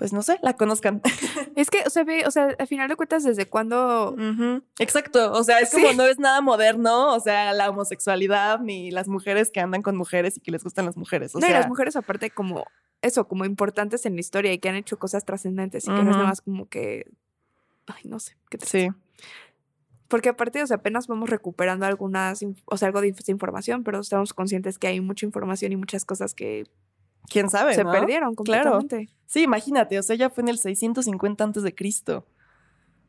[0.03, 1.01] pues no sé, la conozcan.
[1.55, 4.17] Es que, o sea, ve, o sea, al final de cuentas, ¿desde cuándo?
[4.81, 5.81] Exacto, o sea, es Sí.
[5.81, 9.97] como no es nada moderno, o sea, la homosexualidad ni las mujeres que andan con
[9.97, 12.65] mujeres y que les gustan las mujeres, o no, y sea, las mujeres aparte como
[13.01, 16.11] eso, como importantes en la historia y que han hecho cosas trascendentes y que no
[16.11, 17.07] es nada más como que,
[17.87, 18.89] ay, no sé, qué triste.
[18.91, 19.25] Sí.
[20.09, 24.01] Porque aparte, o sea, apenas vamos recuperando algunas, o sea, algo de inf- información, pero
[24.01, 26.65] estamos conscientes que hay mucha información y muchas cosas que
[27.29, 27.93] ¿Quién sabe, se no?
[27.93, 28.73] perdieron Claro.
[28.73, 29.13] completamente.
[29.27, 32.27] Sí, imagínate, o sea, ella fue en el 650 antes de Cristo.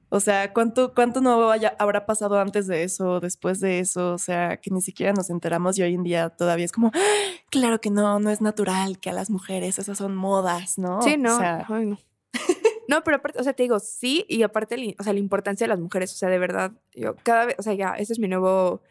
[0.10, 4.14] O sea, ¿cuánto, cuánto no haya- habrá pasado antes de eso, después de eso?
[4.14, 7.00] O sea, que ni siquiera nos enteramos y hoy en día todavía es como, "Ah,
[7.50, 11.02] claro que no, no es natural que a las mujeres esas son modas, ¿no?
[11.02, 11.36] Sí, no.
[11.36, 11.98] O sea, ay, no.
[12.90, 15.70] No, pero aparte, o sea, te digo, sí, y aparte, o sea, la importancia de
[15.70, 18.28] las mujeres, o sea, de verdad, yo cada vez, o sea, ya, ese es mi
[18.28, 18.82] nuevo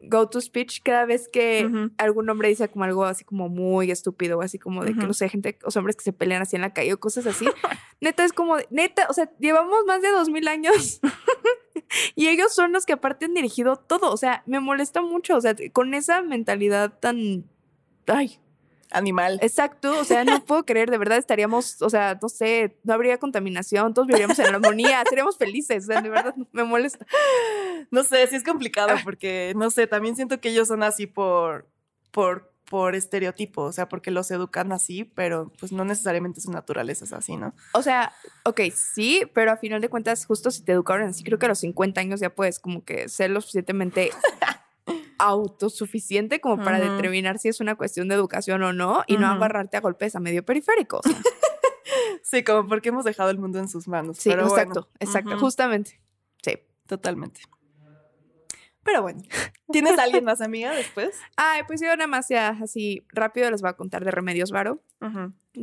[0.00, 4.58] go-to speech, cada vez que algún hombre dice como algo así como muy estúpido, así
[4.58, 6.72] como de que, no sé, gente, o sea, hombres que se pelean así en la
[6.72, 7.46] calle o cosas así,
[8.00, 11.00] neta, es como, neta, o sea, llevamos más de dos mil años
[12.14, 15.40] y ellos son los que aparte han dirigido todo, o sea, me molesta mucho, o
[15.40, 17.44] sea, con esa mentalidad tan,
[18.06, 18.38] ay,
[18.90, 19.38] animal.
[19.42, 23.18] Exacto, o sea, no puedo creer, de verdad estaríamos, o sea, no sé, no habría
[23.18, 27.06] contaminación, todos viviríamos en armonía, seríamos felices, o sea, de verdad me molesta.
[27.90, 31.68] No sé, sí es complicado porque, no sé, también siento que ellos son así por,
[32.10, 37.04] por, por estereotipo, o sea, porque los educan así, pero pues no necesariamente su naturaleza
[37.04, 37.54] es así, ¿no?
[37.72, 38.12] O sea,
[38.44, 41.50] ok, sí, pero a final de cuentas, justo si te educaron así, creo que a
[41.50, 44.10] los 50 años ya puedes como que ser lo suficientemente
[45.18, 49.76] autosuficiente como para determinar si es una cuestión de educación o no y no agarrarte
[49.76, 51.00] a golpes a medio periférico.
[52.22, 54.16] Sí, como porque hemos dejado el mundo en sus manos.
[54.18, 54.60] Sí, pero bueno.
[54.60, 56.00] exacto, exacto, justamente.
[56.42, 56.58] Sí.
[56.86, 57.40] Totalmente.
[58.82, 59.20] Pero bueno,
[59.72, 61.18] ¿tienes a alguien más amiga después?
[61.36, 64.80] Ay, pues yo nada más ya así rápido les voy a contar de Remedios Varo.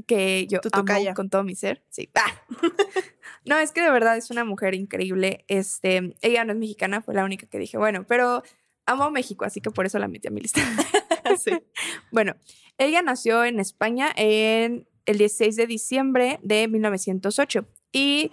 [0.06, 1.84] que yo amo con todo mi ser.
[1.89, 2.10] Sí.
[2.16, 2.34] Ah.
[3.46, 5.46] no, es que de verdad es una mujer increíble.
[5.48, 8.44] Este, ella no es mexicana, fue la única que dije, bueno, pero
[8.86, 10.62] amo México, así que por eso la metí a mi lista.
[11.38, 11.52] sí.
[12.12, 12.36] bueno,
[12.78, 18.32] ella nació en España en el 16 de diciembre de 1908 y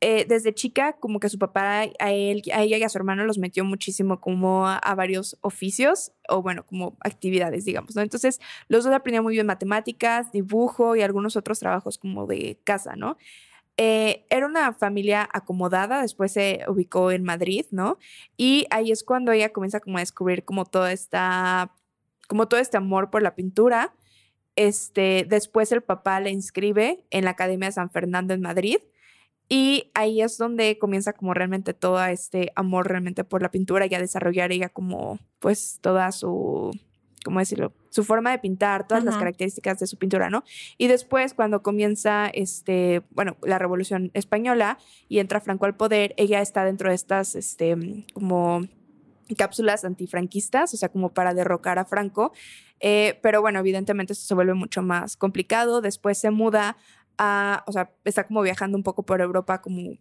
[0.00, 3.24] eh, desde chica como que su papá a él a ella y a su hermano
[3.24, 8.40] los metió muchísimo como a, a varios oficios o bueno como actividades digamos no entonces
[8.66, 13.16] los dos aprendían muy bien matemáticas dibujo y algunos otros trabajos como de casa no
[13.76, 17.98] Eh, era una familia acomodada, después se ubicó en Madrid, ¿no?
[18.36, 21.74] Y ahí es cuando ella comienza como a descubrir como toda esta,
[22.28, 23.94] como todo este amor por la pintura.
[24.56, 28.78] Este, después el papá la inscribe en la Academia de San Fernando en Madrid
[29.48, 33.94] y ahí es donde comienza como realmente todo este amor realmente por la pintura y
[33.94, 36.70] a desarrollar ella como pues toda su,
[37.24, 37.74] ¿cómo decirlo?
[37.92, 40.44] Su forma de pintar, todas las características de su pintura, ¿no?
[40.78, 44.78] Y después cuando comienza este, bueno, la Revolución Española
[45.10, 48.62] y entra Franco al poder, ella está dentro de estas, este, como
[49.36, 52.32] cápsulas antifranquistas, o sea, como para derrocar a Franco.
[52.80, 55.82] Eh, pero bueno, evidentemente esto se vuelve mucho más complicado.
[55.82, 56.78] Después se muda
[57.18, 59.98] a, o sea, está como viajando un poco por Europa, como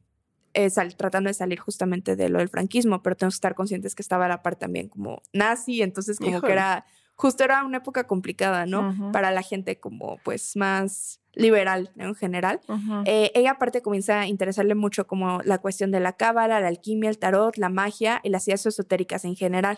[0.53, 3.95] eh, sal- tratando de salir justamente de lo del franquismo, pero tenemos que estar conscientes
[3.95, 6.47] que estaba a la par también como nazi, entonces como Híjole.
[6.47, 6.85] que era,
[7.21, 9.11] justo era una época complicada, ¿no?
[9.11, 12.05] Para la gente como pues más liberal ¿no?
[12.05, 12.61] en general.
[13.05, 17.11] Eh, ella aparte comienza a interesarle mucho como la cuestión de la cábala, la alquimia,
[17.11, 19.77] el tarot, la magia y las ideas esotéricas en general,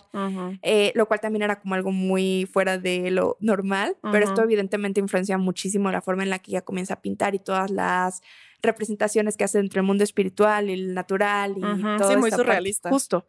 [0.61, 5.01] eh, lo cual también era como algo muy fuera de lo normal, pero esto evidentemente
[5.01, 8.21] influencia muchísimo la forma en la que ella comienza a pintar y todas las
[8.61, 11.61] representaciones que hace entre el mundo espiritual y el natural y
[11.97, 12.89] todo sí, muy surrealista.
[12.89, 13.27] Justo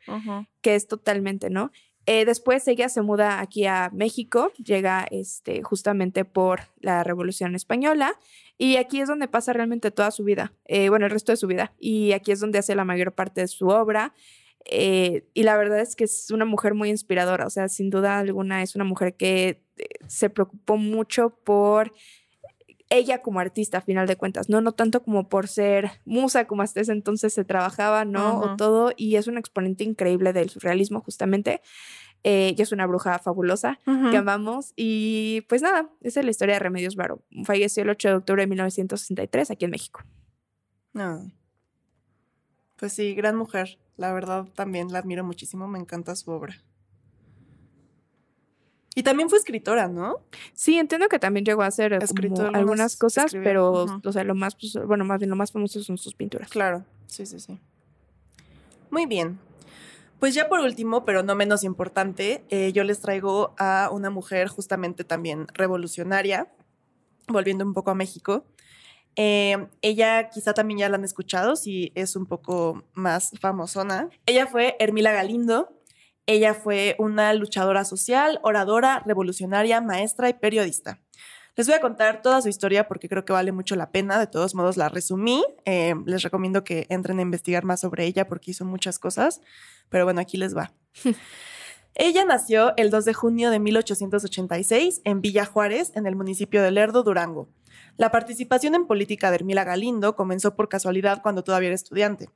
[0.61, 1.73] que es totalmente, ¿no?
[2.07, 8.19] Eh, después ella se muda aquí a México, llega este, justamente por la Revolución Española
[8.59, 11.47] y aquí es donde pasa realmente toda su vida, eh, bueno, el resto de su
[11.47, 14.13] vida y aquí es donde hace la mayor parte de su obra
[14.65, 18.19] eh, y la verdad es que es una mujer muy inspiradora, o sea, sin duda
[18.19, 21.93] alguna es una mujer que eh, se preocupó mucho por
[22.95, 24.61] ella como artista, a final de cuentas, ¿no?
[24.61, 28.41] No tanto como por ser musa, como hasta ese entonces se trabajaba, ¿no?
[28.41, 31.61] O todo, y es un exponente increíble del surrealismo, justamente.
[32.25, 34.73] Eh, ella es una bruja fabulosa que amamos.
[34.77, 37.23] Y pues nada, esa es la historia de Remedios Varo.
[37.45, 40.01] Falleció el 8 de octubre de 1963 aquí en México.
[40.95, 41.31] No.
[42.77, 43.79] Pues sí, gran mujer.
[43.97, 46.57] La verdad también la admiro muchísimo, me encanta su obra.
[48.95, 50.21] Y también fue escritora, ¿no?
[50.53, 54.35] Sí, entiendo que también llegó a hacer eh, algunas- algunas cosas, pero, o sea, lo
[54.35, 56.49] más, pues, bueno, más bien lo más famoso son sus pinturas.
[56.51, 57.59] Claro, sí, sí, sí.
[58.91, 59.39] Muy bien.
[60.21, 64.49] Pues ya por último, pero no menos importante, eh, yo les traigo a una mujer
[64.49, 66.49] justamente también revolucionaria,
[67.29, 68.45] volviendo un poco a México.
[69.17, 74.09] Eh, ella quizá también ya la han escuchado, si es un poco más famosona.
[74.27, 75.69] Ella fue Hermila Galindo.
[76.27, 81.01] Ella fue una luchadora social, oradora, revolucionaria, maestra y periodista.
[81.57, 84.19] Les voy a contar toda su historia porque creo que vale mucho la pena.
[84.19, 85.45] De todos modos, la resumí.
[85.65, 89.41] Eh, les recomiendo que entren a investigar más sobre ella porque hizo muchas cosas.
[89.89, 90.73] Pero bueno, aquí les va.
[91.95, 96.73] ella nació el 2 de junio de 1886 en Villa Juárez, en el municipio de
[96.73, 97.49] Lerdo, Durango.
[97.97, 102.31] La participación en política de Hermila Galindo comenzó por casualidad cuando todavía era estudiante.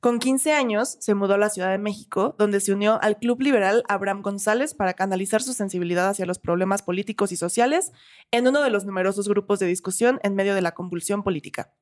[0.00, 3.42] Con 15 años se mudó a la Ciudad de México, donde se unió al Club
[3.42, 7.92] Liberal Abraham González para canalizar su sensibilidad hacia los problemas políticos y sociales
[8.30, 11.74] en uno de los numerosos grupos de discusión en medio de la convulsión política.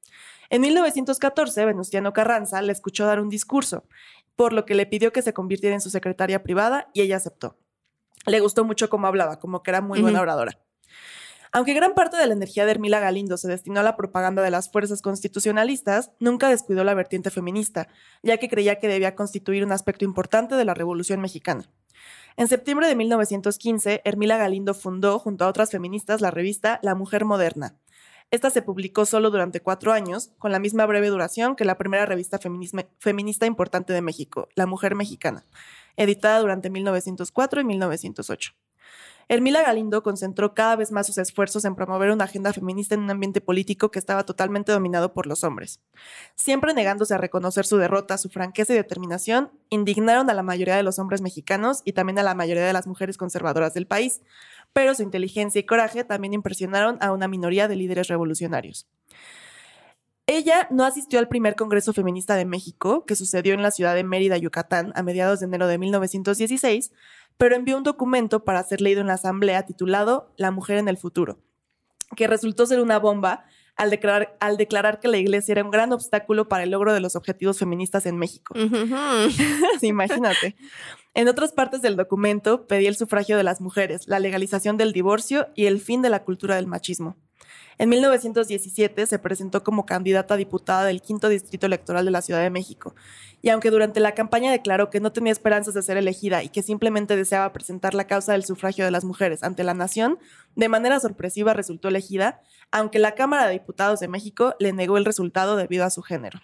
[0.51, 3.85] En 1914, Venustiano Carranza le escuchó dar un discurso,
[4.35, 7.57] por lo que le pidió que se convirtiera en su secretaria privada y ella aceptó.
[8.27, 10.59] Le gustó mucho cómo hablaba, como que era muy buena oradora.
[11.59, 14.51] Aunque gran parte de la energía de Hermila Galindo se destinó a la propaganda de
[14.53, 17.89] las fuerzas constitucionalistas, nunca descuidó la vertiente feminista,
[18.23, 21.69] ya que creía que debía constituir un aspecto importante de la Revolución Mexicana.
[22.37, 27.25] En septiembre de 1915, Hermila Galindo fundó, junto a otras feministas, la revista La Mujer
[27.25, 27.75] Moderna.
[28.31, 32.07] Esta se publicó solo durante cuatro años, con la misma breve duración que la primera
[32.07, 35.43] revista feminista importante de México, La Mujer Mexicana,
[35.97, 38.53] editada durante 1904 y 1908.
[39.31, 43.11] Hermila Galindo concentró cada vez más sus esfuerzos en promover una agenda feminista en un
[43.11, 45.81] ambiente político que estaba totalmente dominado por los hombres.
[46.35, 50.83] Siempre negándose a reconocer su derrota, su franqueza y determinación, indignaron a la mayoría de
[50.83, 54.23] los hombres mexicanos y también a la mayoría de las mujeres conservadoras del país,
[54.73, 58.87] pero su inteligencia y coraje también impresionaron a una minoría de líderes revolucionarios.
[60.31, 64.05] Ella no asistió al primer Congreso Feminista de México, que sucedió en la ciudad de
[64.05, 66.93] Mérida, Yucatán, a mediados de enero de 1916,
[67.39, 70.99] pero envió un documento para ser leído en la Asamblea titulado La mujer en el
[70.99, 71.39] futuro,
[72.15, 75.95] que resultó ser una bomba al declarar, al declarar que la iglesia era un gran
[75.95, 78.53] obstáculo para el logro de los objetivos feministas en México.
[79.81, 80.57] imagínate.
[81.15, 85.49] En otras partes del documento pedía el sufragio de las mujeres, la legalización del divorcio
[85.55, 87.17] y el fin de la cultura del machismo.
[87.79, 92.43] En 1917 se presentó como candidata a diputada del quinto distrito electoral de la Ciudad
[92.43, 92.95] de México.
[93.41, 96.63] Y aunque durante la campaña declaró que no tenía esperanzas de ser elegida y que
[96.63, 100.19] simplemente deseaba presentar la causa del sufragio de las mujeres ante la nación,
[100.57, 105.05] de manera sorpresiva resultó elegida, aunque la Cámara de Diputados de México le negó el
[105.05, 106.41] resultado debido a su género.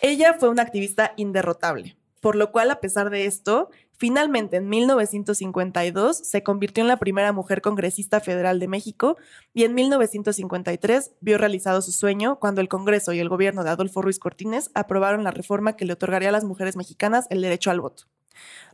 [0.00, 6.16] Ella fue una activista inderrotable, por lo cual, a pesar de esto, Finalmente, en 1952
[6.16, 9.16] se convirtió en la primera mujer congresista federal de México
[9.52, 14.02] y en 1953 vio realizado su sueño cuando el Congreso y el gobierno de Adolfo
[14.02, 17.80] Ruiz Cortines aprobaron la reforma que le otorgaría a las mujeres mexicanas el derecho al
[17.80, 18.04] voto.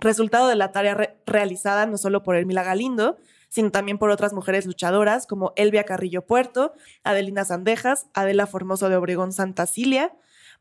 [0.01, 3.19] Resultado de la tarea realizada no solo por Hermila Galindo,
[3.51, 6.73] sino también por otras mujeres luchadoras como Elvia Carrillo Puerto,
[7.05, 10.13] Adelina Sandejas, Adela Formoso de Obregón Santa Cilia,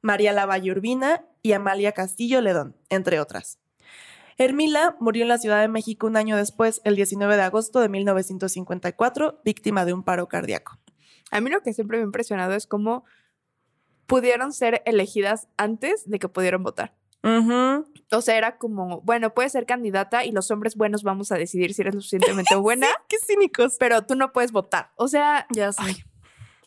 [0.02, 3.60] María Lavalle Urbina y Amalia Castillo Ledón, entre otras.
[4.39, 7.89] Hermila murió en la Ciudad de México un año después, el 19 de agosto de
[7.89, 10.80] 1954, víctima de un paro cardíaco.
[11.30, 13.04] A mí lo que siempre me ha impresionado es cómo
[14.06, 16.95] pudieron ser elegidas antes de que pudieron votar.
[17.21, 21.73] O sea, era como, bueno, puedes ser candidata y los hombres buenos vamos a decidir
[21.73, 22.88] si eres lo suficientemente buena.
[23.10, 23.75] qué cínicos.
[23.78, 24.91] Pero tú no puedes votar.
[24.95, 26.06] O sea, ya sé.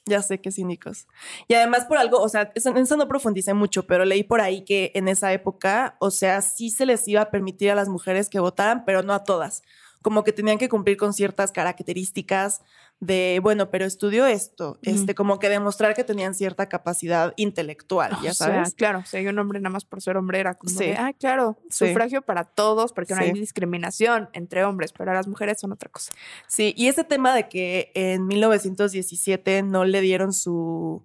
[0.07, 1.07] Ya sé qué cínicos.
[1.47, 4.65] Y además por algo, o sea, en eso no profundicé mucho, pero leí por ahí
[4.65, 8.29] que en esa época, o sea, sí se les iba a permitir a las mujeres
[8.29, 9.63] que votaran, pero no a todas.
[10.03, 12.63] Como que tenían que cumplir con ciertas características
[13.03, 18.33] de, bueno, pero estudió esto, este, como que demostrar que tenían cierta capacidad intelectual, ya
[18.33, 18.75] sabes.
[18.75, 20.93] claro, o sea, un hombre nada más por ser hombre era como sí.
[20.97, 25.73] ah, claro, sufragio para todos, porque no hay discriminación entre hombres, pero las mujeres son
[25.73, 26.13] otra cosa.
[26.47, 31.03] Sí, y ese tema de que en 1917 no le dieron su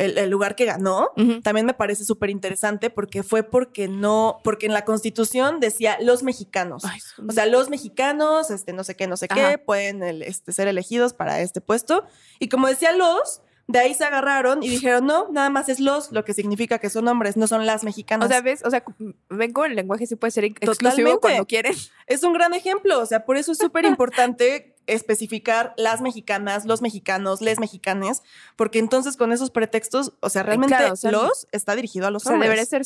[0.00, 1.10] el, lugar que ganó,
[1.42, 6.22] también me parece súper interesante porque fue porque no, porque en la constitución decía los
[6.22, 6.84] mexicanos.
[6.84, 11.12] o sea, los mexicanos, este, no sé qué, no sé qué, pueden este, ser elegidos
[11.12, 12.04] para este puesto.
[12.38, 16.10] Y como decía los, de ahí se agarraron y dijeron, no, nada más es los,
[16.10, 18.26] lo que significa que son hombres, no son las mexicanas.
[18.26, 18.64] O sea, ¿ves?
[18.64, 18.82] O sea,
[19.28, 21.74] ven con el lenguaje sí puede ser exclusivo cuando quieren.
[22.06, 26.82] Es un gran ejemplo, o sea, por eso es súper importante especificar las mexicanas, los
[26.82, 28.22] mexicanos, les mexicanes,
[28.56, 30.76] porque entonces con esos pretextos, o sea, realmente
[31.10, 32.82] los está dirigido a los o sea, Debería ser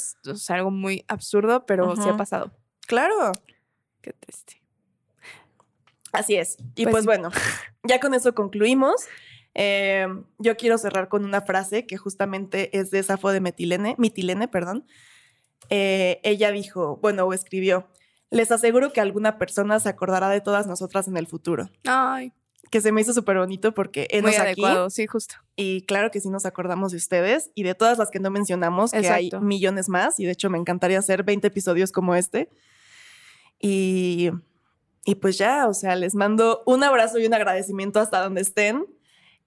[0.49, 2.53] algo muy absurdo, pero sí ha pasado.
[2.87, 3.33] Claro.
[4.01, 4.63] Qué triste.
[6.13, 6.57] Así es.
[6.77, 7.31] Y pues, pues bueno,
[7.83, 8.95] ya con eso concluimos.
[9.55, 10.07] Eh,
[10.39, 14.87] yo quiero cerrar con una frase que justamente es de Safo de Metilene, Mitilene, perdón.
[15.71, 17.89] Eh, ella dijo, bueno, o escribió,
[18.35, 21.71] les aseguro que alguna persona se acordará de todas nosotras en el futuro.
[21.87, 22.33] Ay.
[22.71, 25.37] Que se me hizo súper bonito porque es Muy adecuado, sí, justo.
[25.55, 28.91] Y claro que sí nos acordamos de ustedes y de todas las que no mencionamos,
[28.91, 30.19] que hay millones más.
[30.19, 32.49] Y de hecho me encantaría hacer 20 episodios como este.
[33.61, 34.31] Y
[35.07, 38.87] Y pues ya, o sea, les mando un abrazo y un agradecimiento hasta donde estén.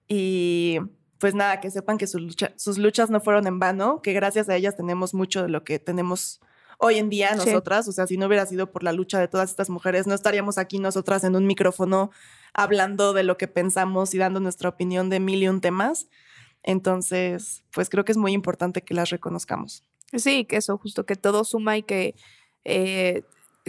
[0.06, 0.78] Y
[1.18, 4.48] pues nada, que sepan que su lucha- sus luchas no fueron en vano, que gracias
[4.48, 6.40] a ellas tenemos mucho de lo que tenemos
[6.78, 7.46] hoy en día Sí.
[7.46, 7.86] nosotras.
[7.88, 10.58] O sea, si no hubiera sido por la lucha de todas estas mujeres, no estaríamos
[10.58, 12.10] aquí nosotras en un micrófono
[12.54, 16.08] hablando de lo que pensamos y dando nuestra opinión de mil y un temas.
[16.62, 19.84] Entonces, pues creo que es muy importante que las reconozcamos.
[20.14, 22.14] Sí, que eso, justo que todo suma y que,
[22.64, 23.22] eh,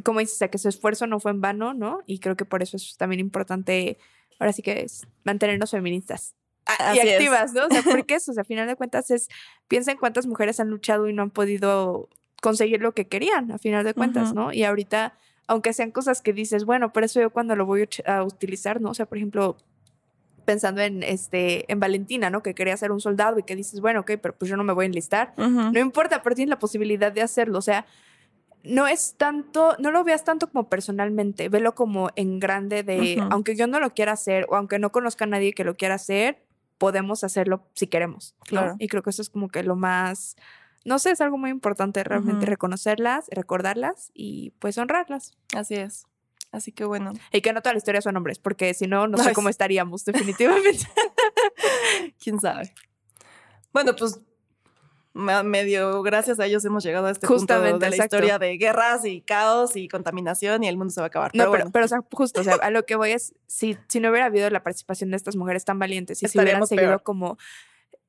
[0.03, 1.99] como dices, o sea, que su esfuerzo no fue en vano, ¿no?
[2.05, 3.97] Y creo que por eso es también importante,
[4.39, 6.35] ahora sí que es mantenernos feministas.
[6.65, 7.13] Ah, y es.
[7.13, 7.65] activas, ¿no?
[7.65, 9.27] O sea, porque eso, o sea, a final de cuentas es,
[9.67, 12.09] piensa en cuántas mujeres han luchado y no han podido
[12.41, 14.33] conseguir lo que querían, a final de cuentas.
[14.33, 14.53] ¿no?
[14.53, 15.13] Y ahorita,
[15.47, 18.91] aunque sean cosas que dices, bueno, pero eso yo cuando lo voy a utilizar, ¿no?
[18.91, 19.57] O sea, por ejemplo,
[20.45, 22.41] pensando en, este, en Valentina, ¿no?
[22.41, 24.73] Que quería ser un soldado y que dices, bueno, ok, pero pues yo no me
[24.73, 25.33] voy a enlistar.
[25.37, 27.59] No importa, pero tienes la posibilidad de hacerlo.
[27.59, 27.85] O sea,
[28.63, 33.55] no es tanto, no lo veas tanto como personalmente, velo como en grande de, aunque
[33.55, 36.43] yo no lo quiera hacer o aunque no conozca a nadie que lo quiera hacer,
[36.77, 38.35] podemos hacerlo si queremos.
[38.39, 38.45] ¿no?
[38.45, 38.75] Claro.
[38.79, 40.35] Y creo que eso es como que lo más,
[40.85, 45.37] no sé, es algo muy importante realmente reconocerlas, recordarlas y pues honrarlas.
[45.55, 46.05] Así es.
[46.51, 47.13] Así que bueno.
[47.31, 50.03] Y que no toda la historia son hombres, porque si no, no sé cómo estaríamos
[50.05, 50.87] definitivamente.
[52.23, 52.73] quién sabe.
[53.71, 54.19] Bueno, pues
[55.13, 58.03] me- medio gracias a ellos hemos llegado a este punto de la exacto.
[58.03, 61.31] historia de guerras y caos y contaminación y el mundo se va a acabar.
[61.33, 63.35] No, pero, pero, bueno, pero, o sea, justo, o sea, a lo que voy es,
[63.47, 66.65] si, si no hubiera habido la participación de estas mujeres tan valientes y si hubieran
[66.65, 67.03] seguido peor.
[67.03, 67.37] como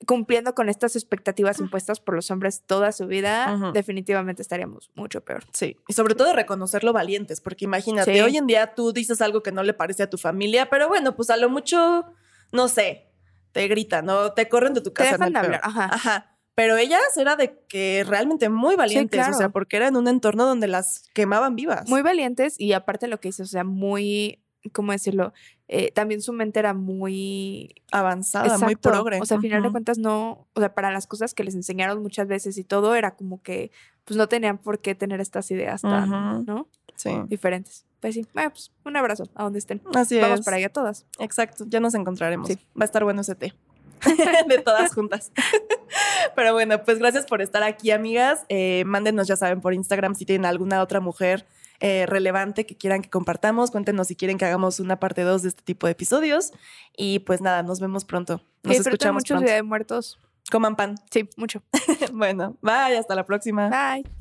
[0.07, 5.45] cumpliendo con estas expectativas impuestas por los hombres toda su vida, definitivamente estaríamos mucho peor.
[5.53, 5.77] sí.
[5.89, 8.21] Y sobre todo reconocerlo valientes, porque imagínate, Sí.
[8.21, 11.17] hoy en día tú dices algo que no le parece a tu familia, pero bueno,
[11.17, 12.07] pues a lo mucho,
[12.53, 13.09] no sé,
[13.53, 14.33] te gritan, ¿no?
[14.33, 15.13] Te corren de tu casa.
[15.13, 15.91] dejan no hay de hablar, ajá.
[15.93, 16.27] Ajá.
[16.55, 20.45] Pero ellas era de que realmente muy valientes, o sea, porque era en un entorno
[20.47, 21.89] donde las quemaban vivas.
[21.89, 25.33] Muy valientes y aparte lo que dices, o sea, muy, ¿cómo decirlo?
[25.73, 28.91] Eh, también su mente era muy avanzada, muy Exacto.
[28.91, 29.21] progre.
[29.21, 32.03] O sea, al final de cuentas no, o sea, para las cosas que les enseñaron
[32.03, 33.71] muchas veces y todo, era como que
[34.05, 36.45] pues no tenían por qué tener estas ideas tan.
[36.45, 36.67] ¿no?
[36.97, 37.11] Sí.
[37.29, 37.87] Diferentes.
[38.01, 39.81] Pues sí, bueno, pues un abrazo a donde estén.
[39.95, 40.45] Así Vamos es.
[40.45, 41.07] para allá todas.
[41.21, 42.49] Exacto, ya nos encontraremos.
[42.49, 42.59] Sí.
[42.77, 43.55] Va a estar bueno ese té.
[44.49, 45.31] de todas juntas.
[46.35, 48.45] Pero bueno, pues gracias por estar aquí, amigas.
[48.49, 51.47] Eh, mándenos, ya saben, por Instagram si tienen alguna otra mujer
[51.81, 53.71] eh, relevante que quieran que compartamos.
[53.71, 56.53] Cuéntenos si quieren que hagamos una parte 2 de este tipo de episodios.
[56.97, 58.43] Y pues nada, nos vemos pronto.
[58.63, 59.47] Nos disfruten escuchamos mucho pronto.
[59.47, 60.19] Día de Muertos.
[60.51, 60.97] Coman pan.
[61.11, 61.63] Sí, mucho.
[62.13, 63.69] bueno, bye, hasta la próxima.
[63.69, 64.20] Bye.